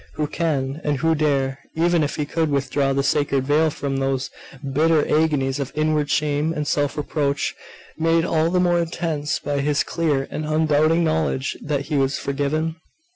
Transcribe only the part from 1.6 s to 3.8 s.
even if he could withdraw the sacred veil